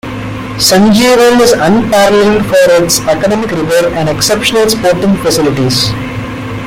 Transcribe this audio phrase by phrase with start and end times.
[0.57, 5.91] Sanjeewan is unparalleled for its academic rigor and exceptional sporting facilities.